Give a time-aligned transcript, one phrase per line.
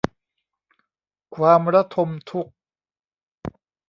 [1.35, 2.53] ความระทมทุกข์